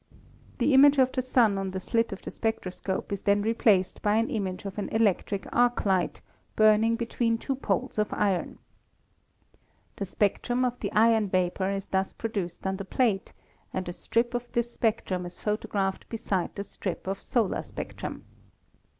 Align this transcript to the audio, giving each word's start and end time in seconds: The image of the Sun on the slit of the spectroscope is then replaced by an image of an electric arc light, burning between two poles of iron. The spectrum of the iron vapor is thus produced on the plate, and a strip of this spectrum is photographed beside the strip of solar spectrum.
The 0.57 0.73
image 0.73 0.97
of 0.97 1.11
the 1.11 1.21
Sun 1.21 1.59
on 1.59 1.69
the 1.69 1.79
slit 1.79 2.11
of 2.11 2.23
the 2.23 2.31
spectroscope 2.31 3.11
is 3.13 3.21
then 3.21 3.43
replaced 3.43 4.01
by 4.01 4.15
an 4.15 4.31
image 4.31 4.65
of 4.65 4.79
an 4.79 4.89
electric 4.89 5.45
arc 5.53 5.85
light, 5.85 6.21
burning 6.55 6.95
between 6.95 7.37
two 7.37 7.53
poles 7.55 7.99
of 7.99 8.11
iron. 8.11 8.57
The 9.97 10.05
spectrum 10.05 10.65
of 10.65 10.79
the 10.79 10.91
iron 10.93 11.29
vapor 11.29 11.69
is 11.69 11.85
thus 11.85 12.13
produced 12.13 12.65
on 12.65 12.77
the 12.77 12.83
plate, 12.83 13.33
and 13.75 13.87
a 13.87 13.93
strip 13.93 14.33
of 14.33 14.51
this 14.53 14.73
spectrum 14.73 15.23
is 15.23 15.39
photographed 15.39 16.09
beside 16.09 16.55
the 16.55 16.63
strip 16.63 17.05
of 17.05 17.21
solar 17.21 17.61
spectrum. 17.61 18.25